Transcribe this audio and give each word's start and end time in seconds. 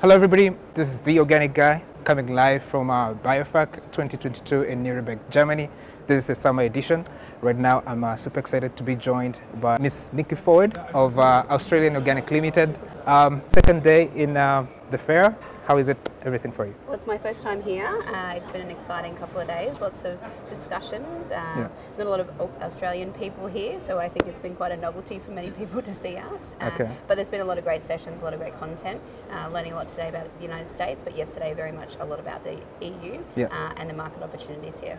Hello, 0.00 0.14
everybody. 0.14 0.50
This 0.74 0.92
is 0.92 1.00
the 1.00 1.20
Organic 1.20 1.54
Guy 1.54 1.80
coming 2.04 2.34
live 2.34 2.64
from 2.64 2.90
uh, 2.90 3.14
BIOFACH 3.14 3.76
2022 3.92 4.62
in 4.62 4.82
Nuremberg, 4.82 5.20
Germany. 5.30 5.70
This 6.08 6.18
is 6.18 6.24
the 6.26 6.34
summer 6.34 6.64
edition. 6.64 7.06
Right 7.40 7.56
now, 7.56 7.82
I'm 7.86 8.02
uh, 8.02 8.16
super 8.16 8.40
excited 8.40 8.76
to 8.76 8.82
be 8.82 8.96
joined 8.96 9.38
by 9.62 9.78
Miss 9.78 10.10
Niki 10.10 10.36
Ford 10.36 10.76
of 10.92 11.18
uh, 11.18 11.44
Australian 11.48 11.94
Organic 11.94 12.30
Limited. 12.30 12.76
Um, 13.06 13.40
second 13.48 13.82
day 13.84 14.10
in 14.16 14.36
uh, 14.36 14.66
the 14.90 14.98
fair. 14.98 15.34
How 15.64 15.78
is 15.78 15.88
it? 15.88 15.96
Everything 16.26 16.52
for 16.52 16.66
you? 16.66 16.74
Well, 16.84 16.94
it's 16.94 17.06
my 17.06 17.16
first 17.16 17.40
time 17.40 17.62
here. 17.62 17.86
Uh, 17.86 18.34
it's 18.36 18.50
been 18.50 18.60
an 18.60 18.70
exciting 18.70 19.16
couple 19.16 19.40
of 19.40 19.48
days. 19.48 19.80
Lots 19.80 20.02
of 20.04 20.18
discussions. 20.46 21.30
Uh, 21.30 21.34
Yeah. 21.56 21.68
Not 21.96 22.06
a 22.06 22.10
lot 22.10 22.20
of 22.20 22.28
Australian 22.62 23.12
people 23.14 23.46
here, 23.46 23.80
so 23.80 23.98
I 23.98 24.08
think 24.10 24.26
it's 24.26 24.38
been 24.40 24.54
quite 24.56 24.72
a 24.72 24.76
novelty 24.76 25.18
for 25.20 25.30
many 25.30 25.50
people 25.60 25.80
to 25.80 25.92
see 25.94 26.16
us. 26.16 26.54
Uh, 26.60 26.70
Okay. 26.74 26.88
But 27.08 27.14
there's 27.16 27.30
been 27.30 27.40
a 27.40 27.44
lot 27.46 27.56
of 27.58 27.64
great 27.64 27.82
sessions, 27.82 28.20
a 28.20 28.24
lot 28.24 28.34
of 28.34 28.40
great 28.40 28.58
content. 28.60 29.00
Uh, 29.32 29.48
learning 29.54 29.72
a 29.72 29.76
lot 29.76 29.88
today 29.88 30.08
about 30.10 30.26
the 30.38 30.42
United 30.42 30.68
States, 30.68 31.02
but 31.02 31.16
yesterday 31.16 31.54
very 31.54 31.72
much 31.72 31.96
a 32.00 32.04
lot 32.04 32.20
about 32.20 32.44
the 32.44 32.56
EU 32.84 33.18
Yeah. 33.36 33.46
uh, 33.46 33.72
and 33.78 33.88
the 33.88 33.94
market 33.94 34.22
opportunities 34.22 34.78
here. 34.80 34.98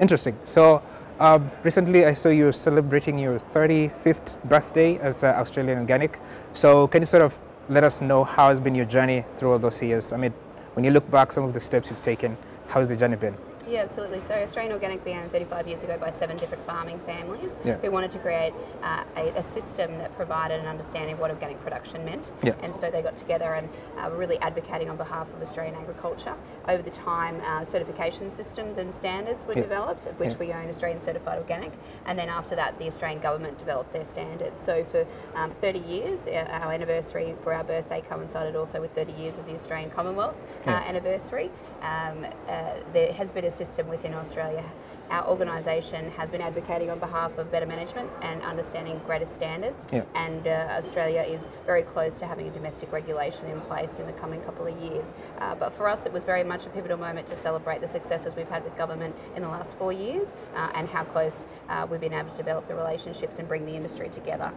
Interesting. 0.00 0.36
So, 0.44 0.80
um, 1.20 1.50
recently 1.64 2.06
I 2.06 2.14
saw 2.14 2.28
you 2.30 2.52
celebrating 2.52 3.18
your 3.18 3.38
35th 3.54 4.36
birthday 4.44 4.98
as 4.98 5.22
uh, 5.22 5.28
Australian 5.42 5.78
Organic. 5.78 6.18
So, 6.54 6.86
can 6.88 7.02
you 7.02 7.06
sort 7.06 7.24
of 7.24 7.38
let 7.68 7.84
us 7.84 8.00
know 8.00 8.24
how 8.24 8.48
has 8.48 8.60
been 8.60 8.74
your 8.74 8.86
journey 8.86 9.24
through 9.36 9.52
all 9.52 9.58
those 9.58 9.82
years? 9.82 10.12
I 10.12 10.16
mean, 10.16 10.32
when 10.74 10.84
you 10.84 10.90
look 10.90 11.10
back, 11.10 11.32
some 11.32 11.44
of 11.44 11.52
the 11.52 11.60
steps 11.60 11.90
you've 11.90 12.02
taken, 12.02 12.36
how 12.68 12.80
has 12.80 12.88
the 12.88 12.96
journey 12.96 13.16
been? 13.16 13.36
Yeah, 13.68 13.80
absolutely. 13.82 14.20
So 14.20 14.32
Australian 14.34 14.72
Organic 14.72 15.04
began 15.04 15.28
35 15.28 15.68
years 15.68 15.82
ago 15.82 15.98
by 15.98 16.10
seven 16.10 16.38
different 16.38 16.64
farming 16.66 17.00
families 17.00 17.56
Yeah. 17.64 17.76
who 17.76 17.90
wanted 17.90 18.10
to 18.12 18.18
create 18.18 18.54
uh, 18.82 19.04
a, 19.16 19.28
a 19.36 19.42
system 19.42 19.98
that 19.98 20.14
provided 20.16 20.58
an 20.60 20.66
understanding 20.66 21.14
of 21.14 21.20
what 21.20 21.30
organic 21.30 21.60
production 21.62 22.02
meant. 22.04 22.32
Yeah. 22.42 22.54
And 22.62 22.74
so 22.74 22.90
they 22.90 23.02
got 23.02 23.16
together 23.16 23.54
and 23.54 23.68
uh, 23.98 24.08
were 24.08 24.16
really 24.16 24.38
advocating 24.38 24.88
on 24.88 24.96
behalf 24.96 25.26
of 25.34 25.42
Australian 25.42 25.74
agriculture. 25.74 26.34
Over 26.66 26.82
the 26.82 26.90
time, 26.90 27.42
uh, 27.44 27.64
certification 27.64 28.30
systems 28.30 28.78
and 28.78 28.94
standards 28.94 29.44
were 29.44 29.52
Yeah. 29.54 29.62
developed, 29.62 30.06
of 30.06 30.18
which 30.18 30.38
we 30.38 30.52
own 30.52 30.68
Australian 30.70 31.00
Certified 31.00 31.38
Organic. 31.38 31.72
And 32.06 32.18
then 32.18 32.30
after 32.30 32.56
that, 32.56 32.78
the 32.78 32.86
Australian 32.86 33.20
government 33.20 33.58
developed 33.58 33.92
their 33.92 34.06
standards. 34.06 34.60
So 34.62 34.84
for 34.84 35.06
um, 35.34 35.52
30 35.60 35.80
years, 35.80 36.26
uh, 36.26 36.46
our 36.50 36.72
anniversary 36.72 37.34
for 37.44 37.52
our 37.52 37.64
birthday 37.64 38.02
coincided 38.08 38.56
also 38.56 38.80
with 38.80 38.92
30 38.94 39.12
years 39.12 39.36
of 39.36 39.44
the 39.46 39.54
Australian 39.54 39.90
Commonwealth 39.90 40.36
uh, 40.66 40.70
anniversary. 40.70 41.50
Um, 41.82 42.26
uh, 42.48 42.74
there 42.92 43.12
has 43.12 43.30
been 43.30 43.44
a 43.44 43.50
system 43.58 43.88
within 43.88 44.14
Australia. 44.14 44.64
Our 45.10 45.26
organisation 45.26 46.10
has 46.12 46.30
been 46.30 46.42
advocating 46.42 46.90
on 46.90 46.98
behalf 46.98 47.38
of 47.38 47.50
better 47.50 47.64
management 47.64 48.10
and 48.20 48.42
understanding 48.42 49.00
greater 49.06 49.24
standards. 49.24 49.86
Yeah. 49.90 50.02
And 50.14 50.46
uh, 50.46 50.76
Australia 50.80 51.22
is 51.22 51.48
very 51.64 51.82
close 51.82 52.18
to 52.18 52.26
having 52.26 52.46
a 52.46 52.50
domestic 52.50 52.92
regulation 52.92 53.46
in 53.46 53.60
place 53.62 54.00
in 54.00 54.06
the 54.06 54.12
coming 54.12 54.42
couple 54.42 54.66
of 54.66 54.76
years. 54.78 55.14
Uh, 55.38 55.54
but 55.54 55.72
for 55.72 55.88
us, 55.88 56.04
it 56.04 56.12
was 56.12 56.24
very 56.24 56.44
much 56.44 56.66
a 56.66 56.70
pivotal 56.70 56.98
moment 56.98 57.26
to 57.28 57.36
celebrate 57.36 57.80
the 57.80 57.88
successes 57.88 58.36
we've 58.36 58.50
had 58.50 58.62
with 58.64 58.76
government 58.76 59.16
in 59.34 59.42
the 59.42 59.48
last 59.48 59.78
four 59.78 59.92
years 59.92 60.34
uh, 60.54 60.70
and 60.74 60.86
how 60.88 61.04
close 61.04 61.46
uh, 61.70 61.86
we've 61.90 62.00
been 62.00 62.12
able 62.12 62.30
to 62.30 62.36
develop 62.36 62.68
the 62.68 62.74
relationships 62.74 63.38
and 63.38 63.48
bring 63.48 63.64
the 63.64 63.74
industry 63.74 64.10
together. 64.10 64.52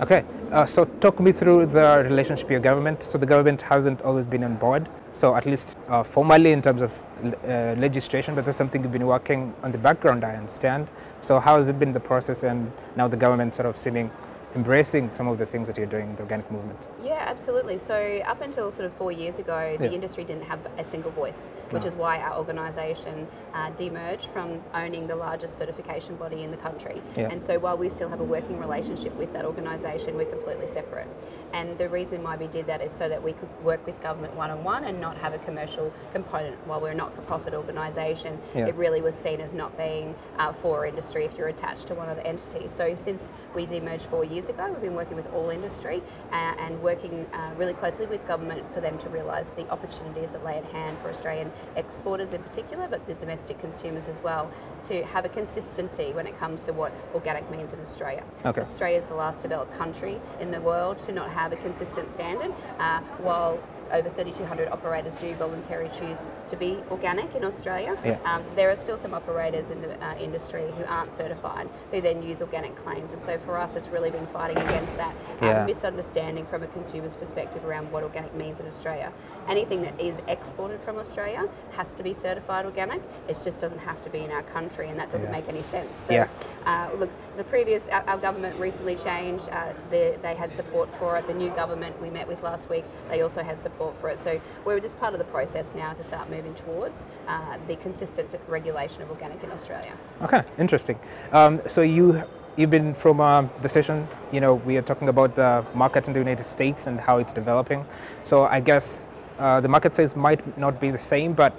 Okay, 0.00 0.24
uh, 0.50 0.66
so 0.66 0.84
talk 1.04 1.20
me 1.20 1.30
through 1.30 1.66
the 1.66 2.02
relationship 2.10 2.46
with 2.46 2.52
your 2.52 2.60
government. 2.60 3.04
So 3.04 3.18
the 3.18 3.26
government 3.34 3.62
hasn't 3.62 4.02
always 4.02 4.26
been 4.26 4.42
on 4.42 4.56
board, 4.56 4.88
so 5.12 5.36
at 5.36 5.46
least 5.46 5.71
uh, 5.88 6.02
formally 6.02 6.52
in 6.52 6.62
terms 6.62 6.82
of 6.82 6.92
uh, 7.24 7.74
legislation, 7.78 8.34
but 8.34 8.44
that's 8.44 8.58
something 8.58 8.82
you've 8.82 8.92
been 8.92 9.06
working 9.06 9.54
on 9.62 9.72
the 9.72 9.78
background, 9.78 10.24
I 10.24 10.34
understand. 10.34 10.88
So 11.20 11.38
how 11.38 11.56
has 11.56 11.68
it 11.68 11.78
been 11.78 11.92
the 11.92 12.00
process, 12.00 12.42
and 12.42 12.70
now 12.96 13.08
the 13.08 13.16
government 13.16 13.54
sort 13.54 13.66
of 13.66 13.76
seeming 13.76 14.10
embracing 14.54 15.10
some 15.12 15.28
of 15.28 15.38
the 15.38 15.46
things 15.46 15.66
that 15.66 15.76
you're 15.76 15.86
doing 15.86 16.10
in 16.10 16.16
the 16.16 16.22
organic 16.22 16.50
movement? 16.50 16.78
Yeah, 17.02 17.24
absolutely. 17.26 17.78
So 17.78 18.20
up 18.26 18.40
until 18.42 18.70
sort 18.70 18.84
of 18.86 18.92
four 18.94 19.10
years 19.12 19.38
ago, 19.38 19.76
the 19.78 19.86
Yeah. 19.86 19.92
industry 19.92 20.24
didn't 20.24 20.44
have 20.44 20.60
a 20.78 20.84
single 20.84 21.10
voice, 21.10 21.48
which 21.70 21.82
No. 21.82 21.88
is 21.88 21.94
why 21.94 22.18
our 22.20 22.36
organisation 22.38 23.26
uh, 23.54 23.70
demerged 23.70 24.26
from 24.32 24.60
owning 24.74 25.06
the 25.06 25.16
largest 25.16 25.56
certification 25.56 26.16
body 26.16 26.42
in 26.42 26.50
the 26.50 26.56
country. 26.56 27.02
Yeah. 27.16 27.28
And 27.30 27.42
so 27.42 27.58
while 27.58 27.76
we 27.76 27.88
still 27.88 28.08
have 28.08 28.20
a 28.20 28.24
working 28.24 28.58
relationship 28.58 29.14
with 29.16 29.32
that 29.32 29.44
organisation, 29.44 30.16
we're 30.16 30.24
completely 30.26 30.68
separate. 30.68 31.06
And 31.52 31.76
the 31.78 31.88
reason 31.88 32.22
why 32.22 32.36
we 32.36 32.46
did 32.46 32.66
that 32.66 32.80
is 32.80 32.92
so 32.92 33.08
that 33.08 33.22
we 33.22 33.32
could 33.34 33.48
work 33.62 33.84
with 33.86 34.00
government 34.02 34.34
one 34.36 34.50
on 34.50 34.64
one 34.64 34.84
and 34.84 35.00
not 35.00 35.16
have 35.18 35.34
a 35.34 35.38
commercial 35.38 35.92
component. 36.12 36.56
While 36.66 36.80
we're 36.80 36.90
a 36.90 36.94
not 36.94 37.14
for 37.14 37.20
profit 37.22 37.52
organisation, 37.54 38.38
Yeah. 38.54 38.66
it 38.68 38.74
really 38.74 39.02
was 39.02 39.14
seen 39.14 39.40
as 39.40 39.52
not 39.52 39.76
being 39.76 40.14
uh, 40.38 40.52
for 40.52 40.86
industry 40.86 41.24
if 41.24 41.36
you're 41.36 41.48
attached 41.48 41.86
to 41.88 41.94
one 41.94 42.08
of 42.08 42.16
the 42.16 42.26
entities. 42.26 42.72
So 42.72 42.94
since 42.94 43.32
we 43.54 43.66
demerged 43.66 44.06
four 44.06 44.24
years 44.24 44.41
ago, 44.48 44.70
we've 44.70 44.80
been 44.80 44.94
working 44.94 45.16
with 45.16 45.30
all 45.32 45.50
industry 45.50 46.02
uh, 46.32 46.54
and 46.58 46.80
working 46.82 47.26
uh, 47.32 47.52
really 47.56 47.74
closely 47.74 48.06
with 48.06 48.26
government 48.26 48.62
for 48.74 48.80
them 48.80 48.98
to 48.98 49.08
realise 49.08 49.50
the 49.50 49.68
opportunities 49.70 50.30
that 50.30 50.44
lay 50.44 50.58
at 50.58 50.64
hand 50.66 50.96
for 51.02 51.10
Australian 51.10 51.50
exporters 51.76 52.32
in 52.32 52.42
particular, 52.42 52.86
but 52.88 53.06
the 53.06 53.14
domestic 53.14 53.58
consumers 53.58 54.08
as 54.08 54.18
well, 54.20 54.50
to 54.84 55.02
have 55.04 55.24
a 55.24 55.28
consistency 55.28 56.12
when 56.12 56.26
it 56.26 56.38
comes 56.38 56.64
to 56.64 56.72
what 56.72 56.92
organic 57.14 57.48
means 57.50 57.72
in 57.72 57.80
Australia. 57.80 58.24
Okay. 58.44 58.60
Australia 58.60 58.98
is 58.98 59.08
the 59.08 59.14
last 59.14 59.42
developed 59.42 59.74
country 59.76 60.20
in 60.40 60.50
the 60.50 60.60
world 60.60 60.98
to 60.98 61.12
not 61.12 61.30
have 61.30 61.52
a 61.52 61.56
consistent 61.56 62.10
standard, 62.10 62.52
uh, 62.78 63.00
while 63.18 63.62
over 63.92 64.08
3,200 64.10 64.68
operators 64.68 65.14
do 65.14 65.34
voluntarily 65.34 65.90
choose 65.98 66.28
to 66.48 66.56
be 66.56 66.78
organic 66.90 67.34
in 67.34 67.44
Australia. 67.44 67.96
Yeah. 68.04 68.18
Um, 68.24 68.42
there 68.56 68.70
are 68.70 68.76
still 68.76 68.96
some 68.96 69.12
operators 69.14 69.70
in 69.70 69.82
the 69.82 70.02
uh, 70.04 70.14
industry 70.16 70.64
who 70.76 70.84
aren't 70.84 71.12
certified, 71.12 71.68
who 71.90 72.00
then 72.00 72.22
use 72.22 72.40
organic 72.40 72.74
claims. 72.76 73.12
And 73.12 73.22
so 73.22 73.38
for 73.38 73.58
us, 73.58 73.76
it's 73.76 73.88
really 73.88 74.10
been 74.10 74.26
fighting 74.28 74.56
against 74.58 74.96
that 74.96 75.14
uh, 75.40 75.46
Yeah. 75.46 75.66
misunderstanding 75.66 76.46
from 76.46 76.62
a 76.62 76.66
consumer's 76.68 77.16
perspective 77.16 77.64
around 77.64 77.90
what 77.92 78.02
organic 78.02 78.34
means 78.34 78.60
in 78.60 78.66
Australia. 78.66 79.12
Anything 79.48 79.82
that 79.82 80.00
is 80.00 80.18
exported 80.28 80.80
from 80.80 80.98
Australia 80.98 81.48
has 81.72 81.92
to 81.94 82.02
be 82.02 82.14
certified 82.14 82.64
organic. 82.64 83.02
It 83.28 83.38
just 83.44 83.60
doesn't 83.60 83.80
have 83.80 84.02
to 84.04 84.10
be 84.10 84.20
in 84.20 84.30
our 84.30 84.42
country, 84.42 84.88
and 84.88 84.98
that 84.98 85.10
doesn't 85.10 85.30
Yeah. 85.30 85.36
make 85.38 85.48
any 85.48 85.62
sense. 85.62 86.00
So, 86.00 86.12
Yeah. 86.12 86.26
uh, 86.64 86.88
look, 86.96 87.10
the 87.36 87.44
previous, 87.44 87.88
our, 87.88 88.04
our 88.06 88.18
government 88.18 88.58
recently 88.58 88.94
changed. 88.96 89.48
Uh, 89.50 89.72
the, 89.90 90.16
they 90.22 90.34
had 90.34 90.54
support 90.54 90.88
for 90.98 91.16
it. 91.16 91.26
The 91.26 91.34
new 91.34 91.50
government 91.50 92.00
we 92.00 92.10
met 92.10 92.26
with 92.28 92.42
last 92.42 92.70
week, 92.70 92.84
they 93.08 93.20
also 93.22 93.42
had 93.42 93.58
support 93.60 93.81
for 94.00 94.08
it. 94.10 94.20
So 94.20 94.40
we're 94.64 94.80
just 94.80 94.98
part 95.00 95.12
of 95.14 95.18
the 95.18 95.30
process 95.36 95.74
now 95.74 95.92
to 95.92 96.04
start 96.04 96.30
moving 96.30 96.54
towards 96.54 97.06
uh, 97.26 97.58
the 97.66 97.76
consistent 97.76 98.34
regulation 98.48 99.02
of 99.02 99.10
organic 99.10 99.42
in 99.42 99.50
Australia. 99.50 99.92
Okay, 100.22 100.42
interesting. 100.58 100.98
Um, 101.32 101.60
so 101.66 101.82
you 101.82 102.22
you've 102.56 102.70
been 102.70 102.94
from 102.94 103.20
um, 103.20 103.50
the 103.62 103.68
session. 103.68 104.06
You 104.30 104.40
know, 104.40 104.54
we 104.54 104.76
are 104.76 104.82
talking 104.82 105.08
about 105.08 105.34
the 105.34 105.64
market 105.74 106.06
in 106.06 106.12
the 106.12 106.18
United 106.18 106.46
States 106.46 106.86
and 106.86 107.00
how 107.00 107.18
it's 107.18 107.32
developing. 107.32 107.84
So 108.22 108.44
I 108.44 108.60
guess 108.60 109.08
uh, 109.38 109.60
the 109.60 109.68
market 109.68 109.94
size 109.94 110.14
might 110.14 110.42
not 110.58 110.80
be 110.80 110.90
the 110.90 110.98
same, 110.98 111.32
but 111.32 111.52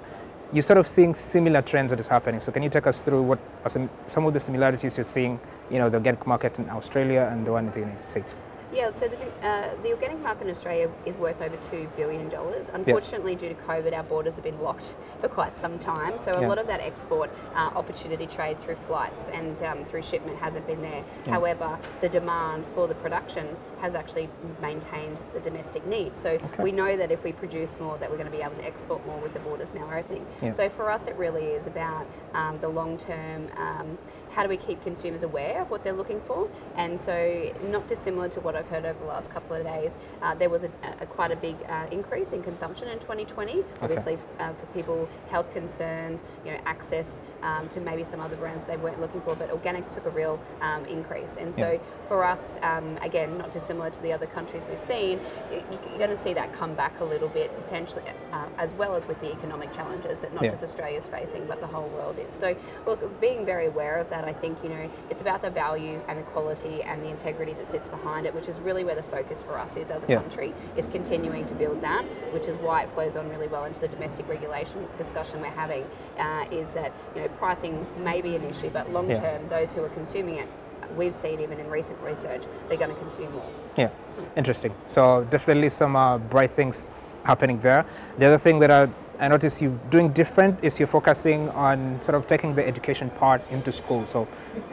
you're 0.52 0.62
sort 0.62 0.78
of 0.78 0.86
seeing 0.86 1.14
similar 1.14 1.62
trends 1.62 1.90
that 1.90 1.98
is 1.98 2.06
happening. 2.06 2.40
So 2.40 2.52
can 2.52 2.62
you 2.62 2.70
take 2.70 2.86
us 2.86 3.00
through 3.00 3.22
what 3.22 3.38
some 3.66 3.90
some 4.06 4.26
of 4.26 4.32
the 4.32 4.40
similarities 4.40 4.96
you're 4.96 5.04
seeing? 5.04 5.40
You 5.70 5.78
know, 5.78 5.88
the 5.90 5.96
organic 5.96 6.26
market 6.26 6.58
in 6.58 6.70
Australia 6.70 7.28
and 7.32 7.46
the 7.46 7.52
one 7.52 7.66
in 7.66 7.72
the 7.72 7.80
United 7.80 8.08
States. 8.08 8.40
Yeah, 8.74 8.90
so 8.90 9.06
the, 9.06 9.26
uh, 9.46 9.70
the 9.82 9.92
organic 9.92 10.18
market 10.20 10.44
in 10.44 10.50
Australia 10.50 10.90
is 11.06 11.16
worth 11.16 11.40
over 11.40 11.56
$2 11.56 11.96
billion. 11.96 12.32
Unfortunately, 12.72 13.36
due 13.36 13.48
to 13.48 13.54
COVID, 13.54 13.94
our 13.94 14.02
borders 14.02 14.34
have 14.34 14.42
been 14.42 14.60
locked 14.60 14.96
for 15.20 15.28
quite 15.28 15.56
some 15.56 15.78
time. 15.78 16.18
So 16.18 16.34
a 16.34 16.40
Yeah. 16.40 16.48
lot 16.48 16.58
of 16.58 16.66
that 16.66 16.80
export 16.80 17.30
uh, 17.54 17.70
opportunity 17.76 18.26
trade 18.26 18.58
through 18.58 18.74
flights 18.86 19.28
and 19.28 19.62
um, 19.62 19.84
through 19.84 20.02
shipment 20.02 20.38
hasn't 20.38 20.66
been 20.66 20.82
there. 20.82 21.04
Yeah. 21.24 21.32
However, 21.34 21.78
the 22.00 22.08
demand 22.08 22.64
for 22.74 22.88
the 22.88 22.96
production 22.96 23.56
has 23.80 23.94
actually 23.94 24.28
maintained 24.60 25.18
the 25.34 25.40
domestic 25.40 25.86
need. 25.86 26.18
So 26.18 26.30
Okay. 26.30 26.62
we 26.62 26.72
know 26.72 26.96
that 26.96 27.12
if 27.12 27.22
we 27.22 27.30
produce 27.32 27.78
more, 27.78 27.96
that 27.98 28.10
we're 28.10 28.16
going 28.16 28.30
to 28.30 28.36
be 28.36 28.42
able 28.42 28.56
to 28.56 28.64
export 28.66 29.06
more 29.06 29.20
with 29.20 29.34
the 29.34 29.40
borders 29.40 29.72
now 29.72 29.88
opening. 29.94 30.26
So 30.52 30.68
for 30.68 30.90
us, 30.90 31.06
it 31.06 31.14
really 31.16 31.44
is 31.46 31.66
about 31.68 32.06
um, 32.32 32.58
the 32.58 32.68
long 32.68 32.96
term. 32.98 33.48
Um, 33.56 33.98
how 34.34 34.42
do 34.42 34.48
we 34.48 34.56
keep 34.56 34.82
consumers 34.82 35.22
aware 35.22 35.62
of 35.62 35.70
what 35.70 35.84
they're 35.84 35.92
looking 35.92 36.20
for? 36.26 36.48
And 36.76 37.00
so, 37.00 37.52
not 37.68 37.86
dissimilar 37.86 38.28
to 38.30 38.40
what 38.40 38.56
I've 38.56 38.68
heard 38.68 38.84
over 38.84 38.98
the 38.98 39.06
last 39.06 39.30
couple 39.30 39.56
of 39.56 39.64
days, 39.64 39.96
uh, 40.22 40.34
there 40.34 40.50
was 40.50 40.64
a, 40.64 40.70
a 41.00 41.06
quite 41.06 41.30
a 41.30 41.36
big 41.36 41.56
uh, 41.68 41.86
increase 41.90 42.32
in 42.32 42.42
consumption 42.42 42.88
in 42.88 42.98
2020. 42.98 43.64
Obviously, 43.80 44.18
uh, 44.40 44.52
for 44.52 44.66
people, 44.66 45.08
health 45.30 45.52
concerns, 45.52 46.22
you 46.44 46.50
know, 46.52 46.58
access 46.66 47.20
um, 47.42 47.68
to 47.68 47.80
maybe 47.80 48.02
some 48.02 48.20
other 48.20 48.36
brands 48.36 48.64
they 48.64 48.76
weren't 48.76 49.00
looking 49.00 49.20
for, 49.20 49.36
but 49.36 49.50
organics 49.50 49.92
took 49.92 50.04
a 50.06 50.10
real 50.10 50.40
um, 50.60 50.84
increase. 50.86 51.36
And 51.36 51.54
so, 51.54 51.72
Yeah. 51.72 51.78
for 52.08 52.24
us, 52.24 52.58
um, 52.62 52.98
again, 53.02 53.38
not 53.38 53.52
dissimilar 53.52 53.90
to 53.90 54.02
the 54.02 54.12
other 54.12 54.26
countries 54.26 54.64
we've 54.68 54.80
seen, 54.80 55.20
you're 55.50 55.98
going 55.98 56.10
to 56.10 56.16
see 56.16 56.34
that 56.34 56.52
come 56.52 56.74
back 56.74 57.00
a 57.00 57.04
little 57.04 57.28
bit 57.28 57.54
potentially, 57.56 58.02
uh, 58.32 58.46
as 58.58 58.74
well 58.74 58.94
as 58.96 59.06
with 59.06 59.20
the 59.20 59.30
economic 59.32 59.72
challenges 59.72 60.20
that 60.20 60.34
not 60.34 60.42
Yeah. 60.44 60.50
just 60.50 60.64
is 60.64 61.06
facing, 61.06 61.46
but 61.46 61.60
the 61.60 61.66
whole 61.66 61.88
world 61.88 62.18
is. 62.18 62.32
So, 62.34 62.54
look, 62.86 63.20
being 63.20 63.44
very 63.46 63.66
aware 63.66 63.96
of 63.96 64.10
that, 64.10 64.23
I 64.28 64.32
think 64.32 64.58
you 64.62 64.68
know 64.68 64.90
it's 65.10 65.20
about 65.20 65.42
the 65.42 65.50
value 65.50 66.00
and 66.08 66.18
the 66.18 66.22
quality 66.22 66.82
and 66.82 67.02
the 67.02 67.08
integrity 67.08 67.52
that 67.54 67.66
sits 67.66 67.88
behind 67.88 68.26
it, 68.26 68.34
which 68.34 68.48
is 68.48 68.60
really 68.60 68.84
where 68.84 68.94
the 68.94 69.02
focus 69.04 69.42
for 69.42 69.58
us 69.58 69.76
is 69.76 69.90
as 69.90 70.04
a 70.04 70.08
Yeah. 70.08 70.20
country, 70.20 70.54
is 70.76 70.86
continuing 70.86 71.46
to 71.46 71.54
build 71.54 71.80
that, 71.82 72.04
which 72.32 72.46
is 72.46 72.56
why 72.56 72.82
it 72.82 72.90
flows 72.90 73.16
on 73.16 73.28
really 73.28 73.48
well 73.48 73.64
into 73.64 73.80
the 73.80 73.88
domestic 73.88 74.28
regulation 74.28 74.86
discussion 74.98 75.40
we're 75.40 75.48
having. 75.48 75.84
Uh, 76.18 76.44
is 76.50 76.72
that 76.72 76.92
you 77.14 77.22
know 77.22 77.28
pricing 77.38 77.86
may 78.02 78.20
be 78.20 78.36
an 78.36 78.44
issue, 78.44 78.70
but 78.70 78.90
long 78.92 79.08
Yeah. 79.10 79.20
term, 79.20 79.48
those 79.48 79.72
who 79.72 79.82
are 79.84 79.88
consuming 79.90 80.36
it, 80.36 80.48
we've 80.96 81.14
seen 81.14 81.40
even 81.40 81.58
in 81.58 81.68
recent 81.70 81.98
research, 82.02 82.42
they're 82.68 82.78
going 82.78 82.90
to 82.94 83.00
consume 83.00 83.32
more. 83.32 83.50
Yeah, 83.76 83.88
interesting. 84.36 84.72
So 84.86 85.26
definitely 85.30 85.70
some 85.70 85.96
uh, 85.96 86.18
bright 86.18 86.52
things 86.52 86.90
happening 87.24 87.58
there. 87.60 87.84
The 88.18 88.26
other 88.26 88.38
thing 88.38 88.58
that 88.60 88.70
I, 88.70 88.88
I 89.18 89.28
notice 89.28 89.62
you 89.62 89.78
doing 89.90 90.08
different 90.12 90.58
is 90.62 90.78
you're 90.78 90.88
focusing 90.88 91.48
on 91.50 92.00
sort 92.02 92.16
of 92.16 92.26
taking 92.26 92.54
the 92.54 92.66
education 92.66 93.10
part 93.10 93.42
into 93.50 93.70
school. 93.70 94.06
So 94.06 94.26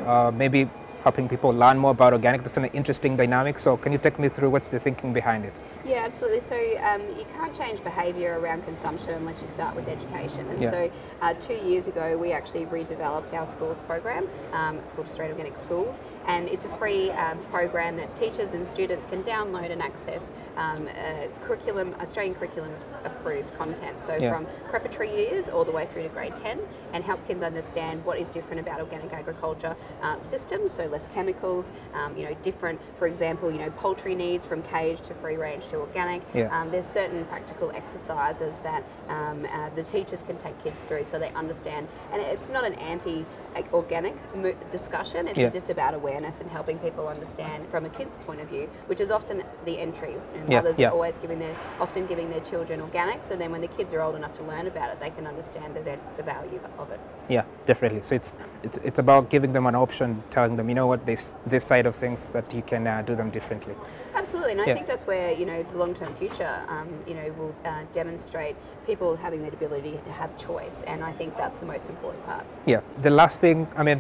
uh, 0.06 0.32
maybe 0.34 0.70
helping 1.04 1.28
people 1.28 1.50
learn 1.52 1.78
more 1.78 1.92
about 1.92 2.14
organic. 2.14 2.44
That's 2.44 2.58
an 2.58 2.66
interesting 2.66 3.18
dynamic. 3.18 3.60
So 3.60 3.78
can 3.78 3.92
you 3.92 3.98
take 3.98 4.20
me 4.20 4.30
through 4.30 4.50
what's 4.50 4.70
the 4.70 4.80
thinking 4.80 5.14
behind 5.14 5.46
it? 5.46 5.54
Yeah, 5.84 6.04
absolutely. 6.06 6.42
So 6.42 6.56
um, 6.84 7.02
you 7.18 7.26
can't 7.34 7.56
change 7.56 7.84
behaviour 7.84 8.40
around 8.40 8.64
consumption 8.66 9.10
unless 9.16 9.42
you 9.42 9.48
start 9.48 9.76
with 9.76 9.88
education. 9.88 10.48
And 10.50 10.62
Yeah. 10.62 10.72
so 10.72 10.92
uh, 11.22 11.34
two 11.36 11.56
years 11.56 11.88
ago, 11.88 12.18
we 12.18 12.32
actually 12.32 12.66
redeveloped 12.68 13.34
our 13.34 13.48
schools 13.48 13.80
program 13.82 14.28
um, 14.54 14.80
called 14.96 15.08
Australian 15.08 15.36
Organic 15.38 15.58
Schools, 15.58 16.00
and 16.28 16.48
it's 16.48 16.66
a 16.66 16.70
free 16.78 17.10
um, 17.12 17.40
program 17.46 17.98
that 17.98 18.16
teachers 18.16 18.54
and 18.54 18.68
students 18.68 19.06
can 19.06 19.24
download 19.24 19.72
and 19.72 19.82
access 19.82 20.32
um, 20.58 20.88
curriculum, 21.42 21.96
Australian 22.00 22.36
curriculum 22.36 22.72
approved 23.04 23.52
content. 23.58 24.04
So 24.04 24.16
Yeah. 24.20 24.34
from 24.34 24.48
preparatory 24.70 25.10
years 25.10 25.50
all 25.50 25.66
the 25.66 25.72
way 25.72 25.88
through 25.88 26.04
to 26.04 26.10
grade 26.10 26.36
10, 26.36 26.60
and 26.94 27.04
help 27.04 27.26
kids 27.28 27.42
understand 27.42 28.06
what 28.06 28.20
is 28.20 28.30
different 28.30 28.60
about 28.60 28.80
organic 28.80 29.12
agriculture 29.14 29.76
uh, 30.04 30.20
systems. 30.22 30.72
So 30.72 30.91
less 30.92 31.08
chemicals, 31.08 31.72
um, 31.94 32.16
you 32.18 32.26
know, 32.26 32.36
different, 32.42 32.80
for 32.98 33.08
example, 33.08 33.52
you 33.52 33.60
know, 33.60 33.72
poultry 33.72 34.16
needs 34.16 34.46
from 34.46 34.62
cage 34.64 35.02
to 35.02 35.14
free 35.16 35.38
range 35.38 35.68
to 35.70 35.78
organic. 35.78 36.22
Yeah. 36.34 36.48
Um, 36.56 36.70
there's 36.72 36.86
certain 36.86 37.26
practical 37.26 37.72
exercises 37.72 38.60
that 38.60 38.84
um, 39.10 39.46
uh, 39.52 39.70
the 39.76 39.84
teachers 39.84 40.22
can 40.22 40.38
take 40.38 40.62
kids 40.64 40.80
through 40.80 41.06
so 41.06 41.18
they 41.18 41.32
understand. 41.32 41.88
And 42.12 42.22
it's 42.22 42.50
not 42.50 42.66
an 42.66 42.74
anti 42.76 43.26
organic 43.74 44.16
discussion, 44.72 45.28
it's 45.28 45.40
Yeah. 45.40 45.50
just 45.50 45.70
about 45.70 45.94
awareness 45.94 46.40
and 46.40 46.50
helping 46.50 46.78
people 46.80 47.08
understand 47.08 47.68
from 47.70 47.86
a 47.86 47.90
kid's 47.90 48.20
point 48.20 48.40
of 48.40 48.48
view, 48.48 48.70
which 48.88 49.02
is 49.02 49.12
often 49.12 49.44
the 49.66 49.78
entry. 49.78 50.16
And 50.36 50.50
Yeah, 50.50 50.62
mothers 50.62 50.80
are 50.80 50.90
always 50.92 51.18
giving 51.18 51.40
their, 51.40 51.56
often 51.80 52.06
giving 52.06 52.30
their 52.30 52.40
children 52.42 52.80
organic, 52.82 53.24
so 53.24 53.36
then 53.36 53.52
when 53.52 53.62
the 53.62 53.68
kids 53.68 53.94
are 53.94 54.02
old 54.02 54.16
enough 54.16 54.34
to 54.36 54.44
learn 54.44 54.68
about 54.68 54.92
it, 54.92 55.00
they 55.00 55.10
can 55.10 55.28
understand 55.28 55.76
the, 55.76 55.98
the 56.18 56.24
value 56.24 56.60
of 56.80 56.92
it. 56.92 57.00
Yeah, 57.30 57.44
definitely. 57.66 58.02
So 58.04 58.16
it's 58.16 58.36
it's 58.64 58.78
it's 58.84 59.00
about 59.00 59.30
giving 59.30 59.54
them 59.54 59.66
an 59.66 59.76
option, 59.76 60.24
telling 60.30 60.56
them, 60.56 60.70
you 60.70 60.76
know 60.76 60.81
what, 60.88 61.06
this 61.06 61.36
this 61.46 61.64
side 61.64 61.86
of 61.86 61.96
things 61.96 62.30
that 62.32 62.54
you 62.54 62.62
can 62.62 62.88
uh, 62.88 63.02
do 63.02 63.16
them 63.16 63.30
differently. 63.30 63.76
Absolutely, 64.16 64.52
and 64.54 64.62
I 64.62 64.66
Yeah. 64.66 64.74
think 64.76 64.88
that's 64.88 65.08
where 65.08 65.32
you 65.32 65.46
know 65.46 65.64
the 65.64 65.78
long-term 65.78 66.14
future, 66.16 66.54
um, 66.68 66.90
you 67.08 67.14
know, 67.14 67.32
will 67.38 67.56
uh, 67.66 67.84
demonstrate 67.94 68.56
people 68.86 69.16
having 69.16 69.42
the 69.42 69.50
ability 69.50 70.00
to 70.06 70.12
have 70.12 70.36
choice, 70.38 70.84
and 70.88 71.04
I 71.04 71.12
think 71.12 71.38
that's 71.38 71.60
the 71.60 71.66
most 71.66 71.90
important 71.90 72.26
part. 72.26 72.46
Yeah. 72.66 72.82
The 73.02 73.10
last 73.10 73.42
thing, 73.42 73.68
I 73.78 73.84
mean, 73.84 74.00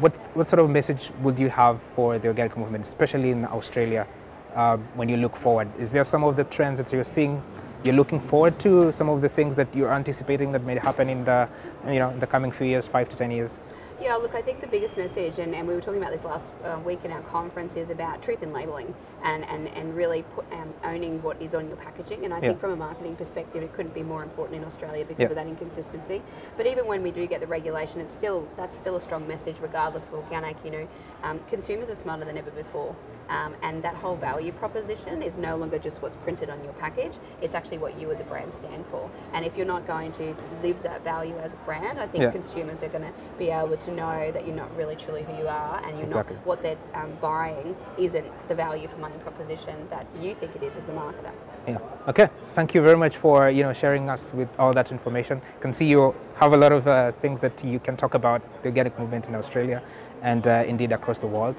what 0.00 0.16
what 0.34 0.46
sort 0.48 0.60
of 0.60 0.70
message 0.70 1.10
would 1.22 1.38
you 1.38 1.48
have 1.50 1.80
for 1.94 2.18
the 2.18 2.28
organic 2.28 2.56
movement, 2.56 2.84
especially 2.86 3.30
in 3.30 3.44
Australia, 3.44 4.06
um, 4.54 4.84
when 4.96 5.08
you 5.08 5.16
look 5.16 5.36
forward? 5.36 5.68
Is 5.78 5.92
there 5.92 6.04
some 6.04 6.24
of 6.24 6.36
the 6.36 6.44
trends 6.44 6.78
that 6.80 6.92
you're 6.92 7.04
seeing? 7.04 7.42
You're 7.84 7.96
looking 7.96 8.20
forward 8.20 8.58
to 8.60 8.92
some 8.92 9.08
of 9.08 9.20
the 9.20 9.28
things 9.28 9.54
that 9.56 9.66
you're 9.74 9.92
anticipating 9.92 10.52
that 10.52 10.62
may 10.64 10.76
happen 10.78 11.08
in 11.08 11.24
the, 11.24 11.48
you 11.86 11.98
know, 11.98 12.10
in 12.10 12.20
the 12.20 12.26
coming 12.28 12.52
few 12.52 12.66
years, 12.66 12.86
five 12.86 13.08
to 13.08 13.16
ten 13.16 13.30
years. 13.32 13.58
Yeah, 14.00 14.16
look, 14.16 14.34
I 14.34 14.42
think 14.42 14.60
the 14.60 14.66
biggest 14.66 14.96
message, 14.96 15.38
and, 15.38 15.54
and 15.54 15.68
we 15.68 15.74
were 15.74 15.80
talking 15.80 16.00
about 16.00 16.12
this 16.12 16.24
last 16.24 16.50
uh, 16.64 16.78
week 16.84 17.04
in 17.04 17.12
our 17.12 17.20
conference, 17.22 17.76
is 17.76 17.90
about 17.90 18.20
truth 18.20 18.42
in 18.42 18.52
labelling 18.52 18.92
and, 19.22 19.44
and, 19.44 19.68
and 19.68 19.94
really 19.94 20.22
put, 20.34 20.44
um, 20.52 20.74
owning 20.82 21.22
what 21.22 21.40
is 21.40 21.54
on 21.54 21.68
your 21.68 21.76
packaging. 21.76 22.24
And 22.24 22.34
I 22.34 22.40
think 22.40 22.58
from 22.58 22.72
a 22.72 22.76
marketing 22.76 23.14
perspective, 23.14 23.62
it 23.62 23.72
couldn't 23.74 23.94
be 23.94 24.02
more 24.02 24.22
important 24.24 24.58
in 24.58 24.64
Australia 24.64 25.04
because 25.04 25.22
Yeah. 25.22 25.28
of 25.28 25.34
that 25.36 25.46
inconsistency. 25.46 26.20
But 26.56 26.66
even 26.66 26.86
when 26.86 27.02
we 27.02 27.12
do 27.12 27.26
get 27.28 27.40
the 27.40 27.46
regulation, 27.46 28.00
it's 28.00 28.12
still 28.12 28.48
that's 28.56 28.76
still 28.76 28.96
a 28.96 29.00
strong 29.00 29.28
message, 29.28 29.56
regardless 29.60 30.06
of 30.08 30.14
organic. 30.14 30.56
You 30.64 30.70
know, 30.72 30.88
um, 31.22 31.38
consumers 31.48 31.88
are 31.88 31.94
smarter 31.94 32.24
than 32.24 32.36
ever 32.36 32.50
before, 32.50 32.96
um, 33.28 33.54
and 33.62 33.82
that 33.82 33.94
whole 33.94 34.16
value 34.16 34.52
proposition 34.52 35.22
is 35.22 35.36
no 35.36 35.56
longer 35.56 35.78
just 35.78 36.02
what's 36.02 36.16
printed 36.16 36.50
on 36.50 36.62
your 36.64 36.72
package. 36.74 37.14
It's 37.40 37.54
actually 37.54 37.78
what 37.78 37.98
you 37.98 38.10
as 38.10 38.20
a 38.20 38.24
brand 38.24 38.52
stand 38.52 38.84
for. 38.90 39.10
And 39.32 39.44
if 39.44 39.56
you're 39.56 39.66
not 39.66 39.86
going 39.86 40.12
to 40.12 40.36
live 40.62 40.82
that 40.82 41.02
value 41.04 41.36
as 41.38 41.54
a 41.54 41.56
brand, 41.58 41.98
I 41.98 42.06
think 42.06 42.22
Yeah. 42.22 42.30
consumers 42.30 42.82
are 42.82 42.88
going 42.88 43.04
to 43.04 43.12
be 43.38 43.50
able 43.50 43.76
to 43.76 43.90
know 43.92 44.30
that 44.32 44.46
you're 44.46 44.56
not 44.56 44.74
really 44.76 44.96
truly 44.96 45.22
who 45.22 45.34
you 45.36 45.48
are 45.48 45.80
and 45.84 45.98
you're 45.98 46.08
Exactly. 46.08 46.36
not 46.36 46.46
what 46.46 46.62
they're 46.62 46.76
um, 46.94 47.12
buying 47.20 47.76
isn't 47.98 48.26
the 48.48 48.54
value 48.54 48.88
for 48.88 48.98
money 48.98 49.16
proposition 49.22 49.74
that 49.90 50.06
you 50.20 50.34
think 50.34 50.54
it 50.56 50.62
is 50.62 50.76
as 50.76 50.88
a 50.88 50.92
marketer. 50.92 51.32
Yeah. 51.66 51.78
Okay. 52.08 52.28
Thank 52.54 52.74
you 52.74 52.82
very 52.82 52.96
much 52.96 53.16
for 53.16 53.48
you 53.48 53.62
know 53.62 53.72
sharing 53.72 54.10
us 54.10 54.32
with 54.34 54.48
all 54.58 54.72
that 54.72 54.90
information. 54.90 55.40
I 55.58 55.60
Can 55.62 55.72
see 55.72 55.86
you 55.86 56.14
have 56.34 56.52
a 56.52 56.56
lot 56.56 56.72
of 56.72 56.86
uh, 56.86 57.12
things 57.22 57.40
that 57.40 57.62
you 57.64 57.78
can 57.78 57.96
talk 57.96 58.14
about 58.14 58.42
the 58.62 58.68
organic 58.68 58.98
movement 58.98 59.28
in 59.28 59.34
Australia, 59.34 59.80
and 60.22 60.46
uh, 60.46 60.64
indeed 60.66 60.92
across 60.92 61.18
the 61.20 61.28
world. 61.28 61.54